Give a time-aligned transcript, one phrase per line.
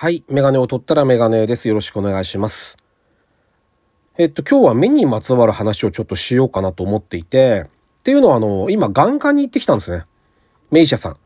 [0.00, 0.24] はい。
[0.30, 1.68] メガネを取ったらメガネです。
[1.68, 2.78] よろしくお願いします。
[4.16, 7.66] えっと、今日は目にまつわる話をちょっとしようかなと思っていて、
[7.98, 10.06] っていうのはあの、今眼科に行ってきたんですね。
[10.70, 11.18] 名医者さ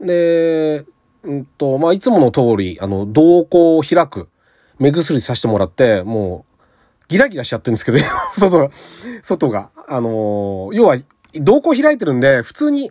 [0.00, 0.06] ん。
[0.06, 0.86] で、
[1.22, 4.30] うんと、まあ、いつもの通り、あの、瞳孔を開く、
[4.78, 6.62] 目薬させてもらって、もう、
[7.08, 7.98] ギラギラしちゃってるんですけど、
[8.32, 8.70] 外が、
[9.22, 9.68] 外が。
[9.86, 10.96] あの要は、
[11.34, 12.90] 瞳孔開いてるんで、普通に、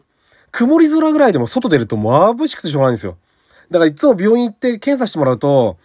[0.52, 3.18] 曇り空ぐらいでも外出ると眩しくてしょうがないんですよ。
[3.71, 5.78] だからいつも病院行って検査してもらうと、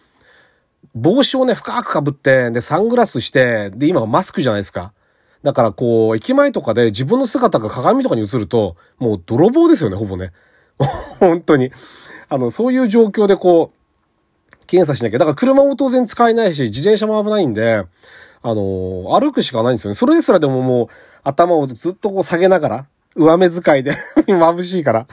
[0.95, 4.93] 帽子をね、深く被って、で、サングラスして、で、今はマスクじゃないですか。
[5.43, 10.33] だからこう、駅前とかで自分の姿が鏡とかに映ると、もう泥棒ですよね、ほぼね。
[11.21, 11.71] 本当に。
[12.29, 15.19] あの、そういう状況でこう、検査しなきゃ。
[15.19, 17.85] だから車も当然使えないし、自転車も危ないんで、
[18.41, 19.95] あの歩くしかないんですよね。
[19.95, 20.87] それですらでももう、
[21.25, 22.87] 頭をずっとこう下げながら、
[23.17, 23.93] 上目遣いで
[24.29, 25.07] 眩しいから。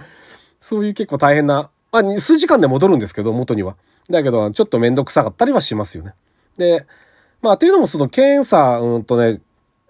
[0.60, 1.70] そういう結構大変な、
[2.04, 3.78] まあ、数時間で戻るんですけど、元には。
[4.10, 6.14] だけど、ちょっとめんどくさかったりはしますよね。
[6.58, 6.86] で、
[7.42, 9.42] まあ、っていうのもその検査、うんとね、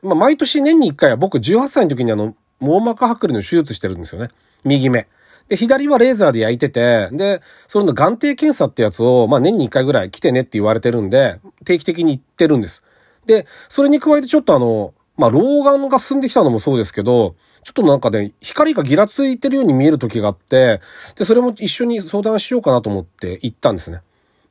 [0.04, 4.30] まあ、毎年年に1回は僕18歳の時にあの、網膜剥離の手術してるんですよね。
[4.64, 5.08] 右目。
[5.50, 12.84] で、左はレーザーで焼いてて、で、それの眼底検査ってやつを、まあ、年に1回ぐらい来てねって言われてるんで、定期的に行ってるんです。
[13.26, 20.82] で、それに加えてちょっとあの、まあ、老眼が進んできたのもそうですけど、ちょっとなんかね、光がギラついてるように見える時があって、
[21.18, 24.02] で、それも一緒に相談しようかなと思って行ったんですね。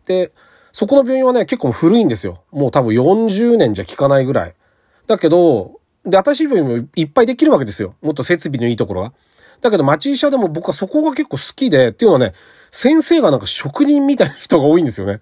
[0.05, 0.33] で、
[0.73, 2.43] そこの病院はね、結構古いんですよ。
[2.51, 4.55] もう多分40年じゃ効かないぐらい。
[5.07, 7.95] だけど、で、新しい病院もいっぱいできるわけですよ。
[8.03, 9.13] もっと設備のいいところが。
[9.61, 12.33] だけど町医者でも僕はそこが結構好きで、っていうのはね、
[12.73, 15.21] 先生がなんか職人みたいな人が多いんですよね。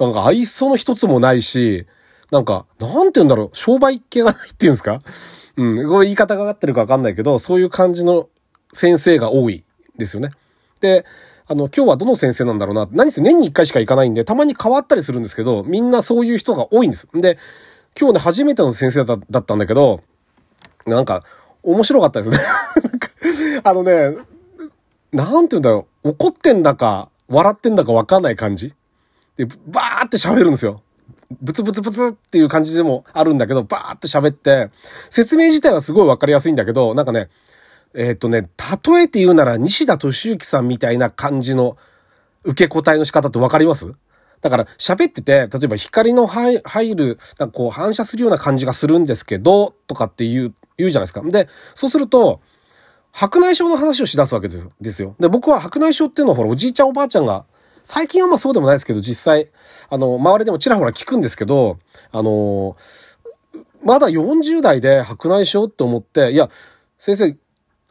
[0.00, 1.86] なんか愛想の一つもないし、
[2.32, 5.02] なんか、なんて言うんだろう、商売系がないっていうんですか
[5.56, 8.28] うん、これ言い方が合ってるかわかんないけど、そういう感じの
[8.72, 9.64] 先生が多い
[9.96, 10.30] ですよね。
[10.80, 11.04] で、
[11.48, 12.88] あの、今日はどの先生なんだろうな。
[12.90, 17.08] 何せ年に一回しか行かないんで、たまに変わったりするんですけど、みんなそういう人が多いんです。
[17.14, 17.38] で、
[17.98, 20.02] 今日ね、初めての先生だったんだけど、
[20.86, 21.24] なんか、
[21.62, 22.38] 面白かったですね。
[23.64, 24.16] あのね、
[25.12, 28.74] なんて言うんだろう、怒ってんだか、笑ってんだかわかんない感じ
[29.36, 30.82] で、バーって喋るんですよ。
[31.42, 34.70] ブツブツブツっていう感じでもあるんだけど、バーって喋って、
[35.10, 37.28] 説明自体はすごいわかりやすいんだけど、なんかね、
[37.94, 41.76] えーっとね、例えて言うなら西田敏行さんみたいな感じの
[42.44, 43.92] 受け答えの仕方ってわかります？
[44.42, 46.60] だから喋ってて、例えば光の入
[46.94, 51.22] る、なんかこう反射するような感じがするんですけど、とかって言う、言うじゃないですか。
[51.22, 52.40] で、そうすると、
[53.12, 54.48] 白内障の話をし出すわけ。
[54.48, 55.16] ですよ。
[55.18, 57.46] で、僕は白内障っていうのはほら、おじいちゃんおばあちゃんが、
[57.86, 59.48] 最近はまあそうでもないですけど、実際、
[59.88, 61.78] あの、周りでもちらほら聞くんですけど、
[62.10, 62.76] あの、
[63.84, 66.50] まだ40代で白内障って思って、いや、
[66.98, 67.36] 先生、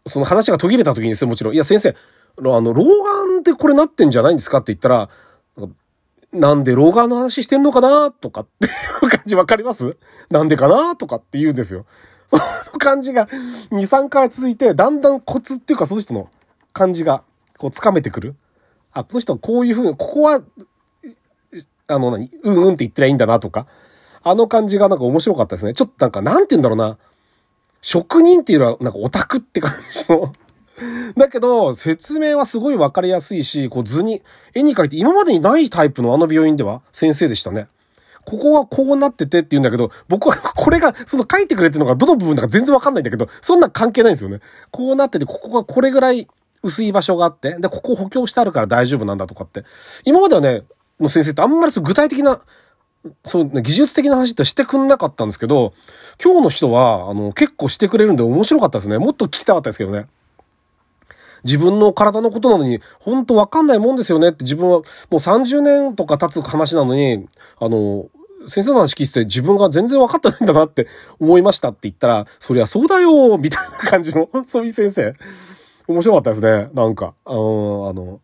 [0.06, 1.54] その話が途切れた時にですよ、もちろん。
[1.54, 5.10] いや、先生、あの、老眼でこれなってんじゃないんですかって言ったら、
[6.34, 9.98] なんで老眼の話してんのかなとかっていう感じわかります？
[10.30, 11.86] なんでかなとかって言うんですよ。
[12.28, 12.44] その
[12.80, 16.30] 感じが2、3回続いて、だんだんコツっていうかその人の
[16.74, 17.24] 感じが
[17.58, 18.36] こう掴めてくる。
[18.96, 20.42] あ、この人はこういうふうに、ここは、
[21.88, 23.68] あの何、うんうんって言ってりゃいいんだなとか。
[24.24, 25.74] あの感じがなんか面白かったですね。
[25.74, 26.98] ちょっとなんか、なんて言うんだろうな。
[27.82, 30.34] 職人っていうのはなんかオタクって感じの。
[31.16, 34.24] だけど、説明はすごいわかりやすいし、こう図に、
[34.56, 37.68] 絵に描いて今までにないタイプのあの病院では先生でしたね。
[38.26, 44.40] ここはこうなっててって言うんだけど、僕は これが、その書いてくれてるのがどの部分だか全然わかんないんだけど、そんな関係ないんですよね。
[44.72, 46.28] こうなってて、ここがこれぐらい
[46.66, 49.64] 薄い場所があって、で、ここ補強してあるから大丈夫なんだとかって。
[50.04, 50.64] 今まではね、
[51.00, 52.42] の先生ってあんまりそう具体的な、
[53.24, 55.74] そう、技術的な話ってしてくんなかったんですけど、
[56.24, 58.98] 今日の人は、あの、結構してくれるんで面白かったですね。
[58.98, 60.08] もっと聞きたかったですけどね。
[61.44, 67.28] 自分の体のことなのに、本当わかんないもんですよねって自分はもう30年とか経つ話なのに、
[67.60, 68.08] あの、
[68.48, 70.88] 先生の話聞いてて自分が全然分かってないんだなって
[71.20, 75.14] 思いましたって言ったら、そりゃそうだよみたいな感じの、そういう先生。
[75.88, 76.70] 面白かったですね。
[76.74, 78.22] なんか、あの、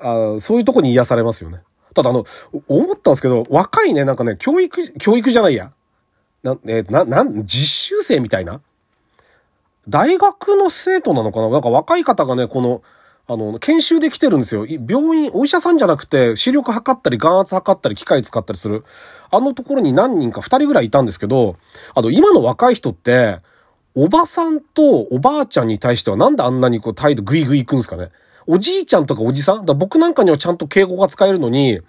[0.00, 1.60] あの、そういうとこに癒されますよね。
[1.94, 2.24] ただあの、
[2.68, 5.72] 思ったんですけど、若いね、なんかね、教育、教育じゃないや。
[6.42, 8.60] な、えな、なん、実習生みたいな
[9.88, 11.48] 大学の生徒なのかな？
[11.50, 12.82] なんか若い方がね、この、
[13.26, 14.66] あの、研修で来てるんですよ。
[14.66, 18.84] 病院、お医者さんじゃなくて、視力測ったり、眼圧測ったり、機械使ったりする。
[19.30, 21.56] あのところに何人か、二人ぐらいいたんですけど、
[21.94, 23.40] あの、今の若い人って、
[23.94, 28.10] おばさんとおばあちゃんに対してはなんであんなにこう態度グイグイ行くんですかね？
[28.46, 29.66] おじいちゃんとかおじさん？
[29.66, 31.80] だ僕なんかにはちゃんと敬語が使えるのに、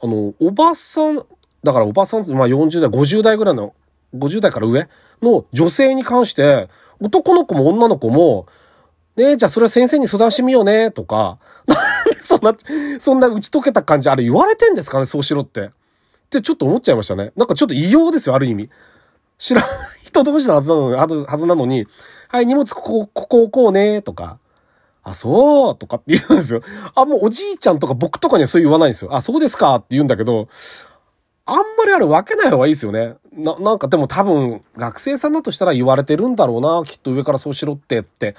[0.00, 1.16] あの、おばさん、
[1.64, 3.74] だからおばさん、まあ40代、50代ぐらいの、
[4.14, 4.88] 50代から上
[5.20, 6.68] の女性に関して、
[7.00, 8.46] 男の子も女の子も、
[9.16, 12.54] ねえ、じゃあそれは先生に相談してみようね、とか、なんでそんな、
[13.00, 15.64] そんな打ち解けた感じ、あれ言われてんですかね、そうしろって。
[15.64, 15.70] っ
[16.30, 17.32] てちょっと思っちゃいましたね。
[17.34, 18.70] なんかちょっと異様ですよ、ある意味。
[19.38, 19.70] 知らない
[20.08, 21.86] 人同士のはずなのに、はずなのに、
[22.28, 24.38] はい、荷物ここ、こここうね、とか。
[25.02, 26.62] あ、そうとかって言うんですよ。
[26.94, 29.14] あ、もうおじいちゃんとか僕とかにはそう言わないんですよ。
[29.14, 30.48] あ、そうですかって言うんだけど、
[31.46, 33.14] あんまりあれ分けない方がいいですよね。
[33.32, 38.34] な、なんかでも多分、学生さんだとしたら言われてるんだろうな、きっと上からそうしろってって、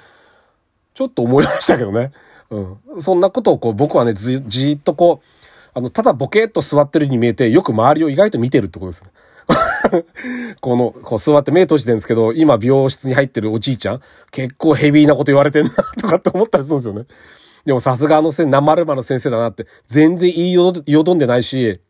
[0.94, 2.12] ちょっと思いましたけどね。
[2.50, 3.00] うん。
[3.00, 5.26] そんなことをこう僕はね、じ、じっとこう、
[5.74, 9.10] あの、ただボケーっと座ってるに見えて、よく周りを意外と見てるってことですね。
[10.60, 14.00] この、こう座って目閉じてるんですけど、今病室に入ってるおじいちゃん、
[14.30, 15.70] 結構ヘビーなこと言われてんな
[16.00, 17.06] とかって思ったりするんですよね。
[17.64, 21.80] でもさすがあのせ、生るまの先生だなって、全然言いよどんでないし、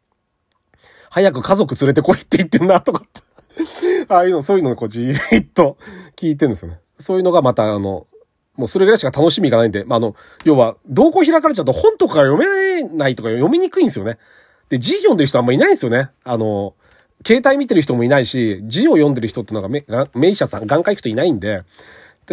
[1.10, 3.30] 早く家族連れてこいって言ってんな、とかって。
[4.08, 5.76] ああいうの、そういうのをこうじーっと
[6.16, 6.80] 聞いてるんですよね。
[6.98, 8.06] そういうのがまた、あの、
[8.56, 10.14] もうそれぐらいしか楽しみがないんで、まあ、あの、
[10.44, 14.18] 要は、動向開かれちゃうと本とか読めないとか読みにくいんですよね。
[14.68, 16.10] で、字読んでる人あんまいないんですよね。
[16.24, 16.74] あの、
[17.26, 19.84] 携帯見てる人もいないし、字を読んでる人ってのがめ、
[20.14, 21.62] 名医者さん、眼科行くといないんで、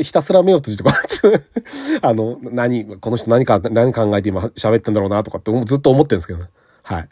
[0.04, 1.48] ひたすら目を閉じてこうやって
[2.02, 6.50] あの、何、この人何か、何考えて今喋ってんだろうなとかってずっと思ってるんですけどね。
[6.84, 7.10] はい。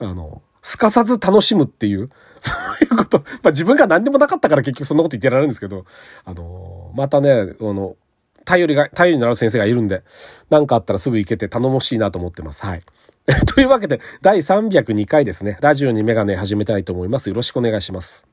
[0.00, 3.18] あの、すかさず楽しむっていう、 そういうこと。
[3.18, 5.84] まあ自分が何でもなかったから結局そんなこと言ってられるんですけど、
[6.24, 7.96] あの、またね、あの、
[8.44, 10.02] 頼りが、頼りになる先生がいるんで、
[10.48, 12.64] 何かあったらすぐ行けて頼もしいなと思ってます。
[12.64, 12.80] はい。
[13.54, 15.56] というわけで、第302回ですね。
[15.60, 17.28] ラジオにメガネ始めたいと思います。
[17.28, 18.26] よろしくお願いします。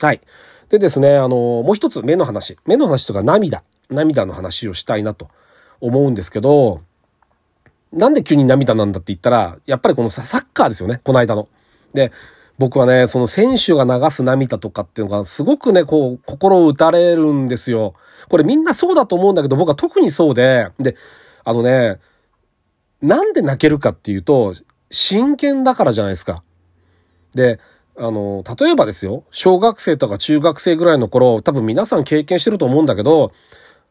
[0.00, 0.20] はい。
[0.68, 1.28] でですね、あの、
[1.62, 2.58] もう一つ目の話。
[2.66, 3.62] 目の話とか涙。
[3.90, 5.28] 涙の話をしたいなと
[5.80, 6.82] 思うんですけど、
[7.92, 11.48] なんで急に涙なんだって言ったら、やっぱりこのサッカーですよね、この間の。
[11.94, 12.12] で、
[12.58, 17.94] 僕はね、その選手が流す涙とかっていうのがすごくね、こう、心を打たれるんですよ。
[18.28, 20.96] これみんなそうだと思うんだけど、僕は特にそうで、で、
[21.44, 21.98] あのね、
[23.02, 24.54] なんで泣けるかっていうと、
[24.90, 26.42] 真剣だからじゃないですか。
[27.34, 27.60] で、
[27.96, 33.32] あの、例えばですよ、小学生とか中学生ぐらいの頃、多分皆さん経験してると思うんだけど、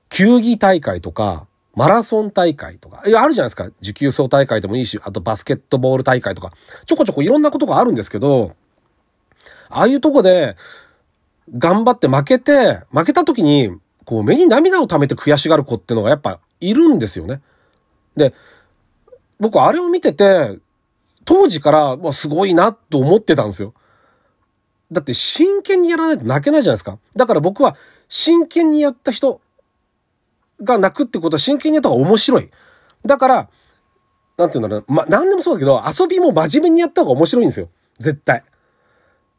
[0.10, 3.70] 球技大会とか、マラソン大会とか、いや、あるじゃないですか。
[3.82, 6.52] 持久走大会でもいいし、あとバスケットボール大会とか、
[6.86, 8.56] ちょこちょこいろんなことがあるんですけど、
[9.70, 10.56] ああいうとこで、
[11.56, 17.42] 頑張って負けて、負けた時に、こう目に涙を溜めて悔しがる子っていうのがやっぱいるんですよね。
[18.16, 18.34] で、
[19.40, 20.60] 僕あれを見てて、
[21.26, 23.74] 当時から、まあ、すごいなと思ってたんですよ。
[24.92, 26.98] だって真剣にやらないと泣けないじゃないですか。
[27.16, 27.76] だから僕は
[28.08, 29.42] 真剣にやった人
[30.64, 32.50] が泣くってことは真剣にやった方が面白い。
[33.06, 33.50] だから、
[34.38, 37.70] なんていうんだろうま、なんでもそうだけど、遊びも真面目にやった方が面白いんですよ。
[38.00, 38.44] 絶対。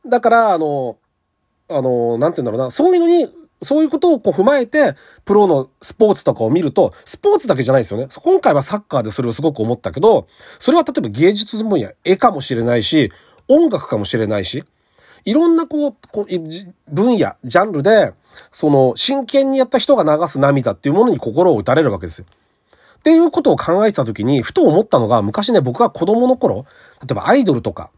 [0.07, 0.99] だから、あの、
[1.71, 3.29] あの、なんていうんだろうな、そういうのに、
[3.63, 4.95] そういうことをこう踏まえて、
[5.25, 8.07] プロのスポーツとかを見ると、スポーツだけじゃないですよね。
[8.23, 10.29] 今回はサッカーでそれをすごく思ったけど、
[10.59, 13.11] それは例えば芸術分野、絵かもしれないし、
[13.49, 14.65] 音楽かもしれないし、
[15.25, 18.15] いろんなこう、こう分野、ジャンルで、
[18.53, 22.27] その、真剣にやった人が流す涙っていうものに心を打たれるわけですよ。
[22.99, 26.67] っていうことを考えてた時に、ふと思ったのが、昔ね、僕が子供の頃、
[27.01, 27.91] 例えばアイドルとか、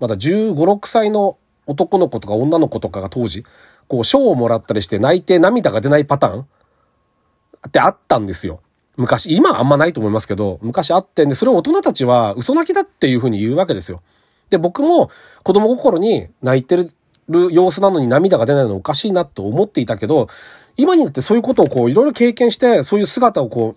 [0.00, 1.36] まだ15、6歳の
[1.66, 3.44] 男の子とか女の子とかが当時、
[3.88, 6.40] こう、賞をもらったりして泣いて涙が出ないパターン？
[6.42, 8.60] ってあったんですよ。
[8.96, 14.02] 昔、今はあんまないと思いますけど、昔あってんで、それを大人たちは嘘泣きだっていうふうに言うわけですよ。
[14.50, 15.10] で、僕も
[15.44, 16.90] 子供心に泣いてる
[17.52, 20.28] 様子なのに涙が出ないのおかしいなと思っていたけど、
[20.76, 23.76] 今になってそういうことをこういろいろ経験して、そういう姿をこ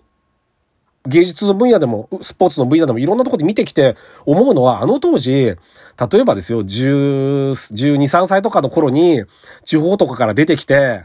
[1.06, 5.56] 芸術の分野でも、スポーツの分野でもいろんなところで見てきて思うのは、あの当時、例
[6.20, 9.24] えばですよ、10、12、3歳とかの頃に、
[9.64, 11.04] 地方とかから出てきて、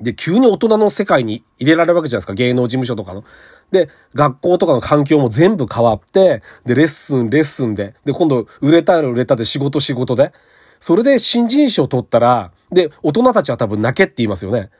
[0.00, 3.24] で、急に大人の世界に入れられるわけじゃないですか、芸能事務所とかの。
[3.70, 10.32] で、学校とかの環境も全部変わって、で、レッスン、レッスンで、で、今度、売れたら売れたで仕事仕事で。
[10.78, 14.70] それで新人賞取ったら、で、大人たちは多分泣けって言いますよね。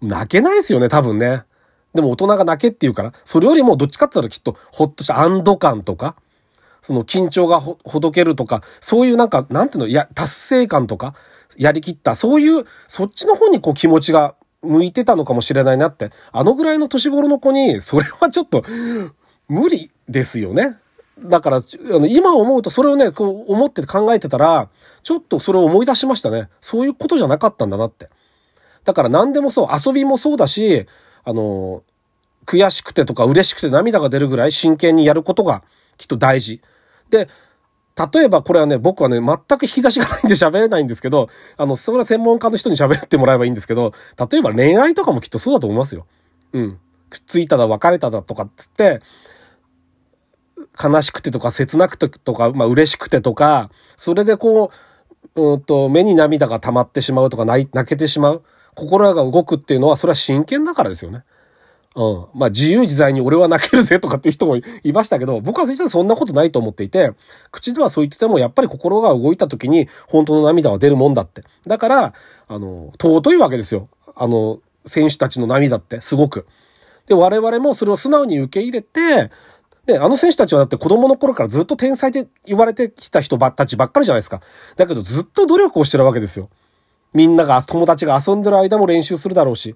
[0.00, 1.42] 泣けないですよね、多分ね。
[1.94, 6.16] でも大人が泣けって言うから、それよりもどっちかって言ったらきっとほっとした安堵感とか、
[6.80, 11.14] その緊張がほ、ほどけるとか、そういうなんか、なんていうの、いや、達成感とか、
[11.56, 18.62] やりきった、そういう、そっちの方にこう気持ちが向いてたのかもしれないなって、あのぐらいの年頃の子に、それはちょっと、
[19.48, 20.76] 無理ですよね。
[21.20, 21.60] だから、
[22.08, 24.68] 今思うとそれをね、こう思って考えてたら、
[25.02, 26.48] ちょっとそれを思い出しましたね。
[26.60, 28.08] そういうことじゃなかったんだなって。
[28.84, 30.86] だから何でもそう、遊びもそうだし、
[31.24, 31.82] あの、
[32.46, 35.62] 悔しくてとか嬉しくて涙が出るぐらい真剣にやることが
[35.96, 36.62] きっと大事。
[37.10, 37.28] で、
[38.12, 43.92] 例えばこれはね、僕はね、全く引き出しがないんで喋れないんですけど、あの、それは専門家の人に喋ってもらえばいいんですけど、
[44.30, 46.06] 例えば恋愛とかもきっとそうだと思いますよ。
[46.52, 46.78] うん。
[47.10, 49.00] くっついただ別れただとかっつって、
[50.80, 54.70] 悲しくてとか切なくてとか、まあ嬉しくてとか、それでこ
[55.34, 58.42] う、うんと、目に涙が溜まってしまうとか泣けてしまう。
[58.78, 61.24] 心が動くっていうのは、それは真剣だからですよね。
[61.96, 62.26] うん。
[62.34, 67.12] まあ、自由自在に俺は泣けるぜとかっていう人もいましたけど、僕は実はそんなことないと思っていて、
[67.50, 71.42] 口ではそう言ってても、やっぱり心が動いた時に、本当の涙は出るもんだって。
[71.66, 72.12] だから、
[72.46, 73.88] あの、尊いわけですよ。
[74.14, 76.46] あの、選手たちの涙って、すごく。
[77.06, 79.30] で、我々もそれを素直に受け入れて、
[79.86, 84.42] で、あの選手たちはだって子供の頃からずっと天才で言われてきた人ばたちばっかりじゃないですか。
[84.76, 86.50] だけどずっと努力をしてるわけですよ。
[87.14, 89.74] みんなが、友達が遊んでる間も練習するだろうし。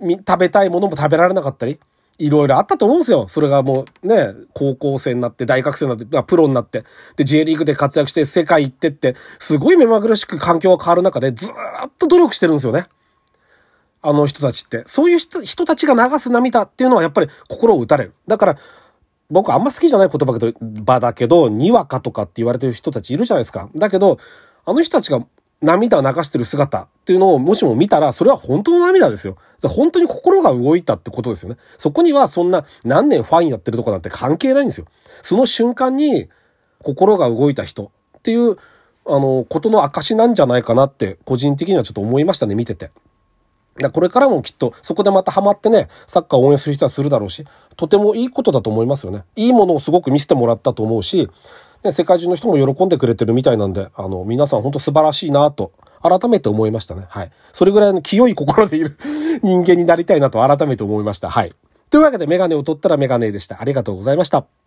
[0.00, 1.78] 食べたいものも食べられなかったり、
[2.18, 3.26] いろいろあったと思うんですよ。
[3.28, 6.84] それがもうね、高校生になって、大学生になって、プロになって、
[7.16, 12.86] で、J リーグで活躍して世界行ってって、すごい目まぐるしく環境が変わる中で、ずっと努力してるんですよね。
[14.02, 14.82] あの人たちって。
[14.86, 18.14] そういう人人たちが流す涙っていうのはやっぱり心を打たれる。
[18.28, 18.56] だから、
[19.30, 20.36] 僕あんま好きじゃない言
[20.86, 23.70] 葉だけど、にわかとかって言われてる人たちいるじゃないですか。
[23.74, 24.18] だけど、
[24.66, 25.26] あの人たちが
[25.64, 29.36] 涙を流してる姿っていうのをもしも見たら、それは本当の涙ですよ。
[29.62, 31.56] 本当に心が動いたってことですよね。
[31.78, 34.86] そこにはそんな何年ファンやってるとかなんて関係ないんですよ。
[35.22, 36.28] その瞬間に
[36.82, 38.56] 心が動いた人っていう、
[39.06, 42.90] あの、ことの証なんじゃないかなって、個人的にはちょっと思いましたね、見てて。
[43.92, 47.44] これからもきっとそこでまたハマってね、サッカーを応援する人はするだろうし、
[47.76, 49.24] とてもいいことだと思いますよね。
[49.36, 51.28] いいものをすごく見せてもらったと思うし、
[51.82, 57.06] ね、世界中の人も喜んでくれてるみたいなんで、あの、皆さん本当素晴らしいなと、改めて思いましたね。
[57.08, 57.30] はい。
[57.52, 58.96] それぐらいの清い心でいる
[59.42, 61.30] 人間になりたいなと改めて思いました。
[61.30, 61.52] はい。
[61.90, 63.60] というわけでメガネを取ったらメガネでした。
[63.60, 64.63] ありがとうございました。